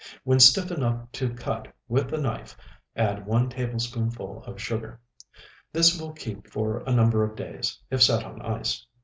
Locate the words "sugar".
4.59-4.99